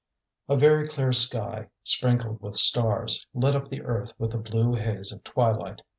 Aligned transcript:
A 0.49 0.57
very 0.57 0.87
clear 0.87 1.13
sky, 1.13 1.69
sprinkled 1.83 2.41
with 2.41 2.55
stars, 2.55 3.27
lit 3.35 3.55
up 3.55 3.67
the 3.67 3.83
earth 3.83 4.13
with 4.19 4.31
the 4.31 4.39
blue 4.39 4.73
haze 4.73 5.11
of 5.11 5.23
twilight. 5.23 5.83